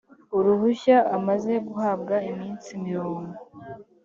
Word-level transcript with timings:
uruhushya 0.37 0.97
amaze 1.17 1.53
guhabwa 1.67 2.15
iminsi 2.31 2.69
mirongo 2.85 3.31